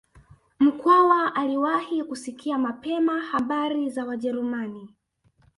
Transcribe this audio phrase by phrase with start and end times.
[0.59, 4.89] Mkwawa aliwahi kusikia mapema habari za Wajerumani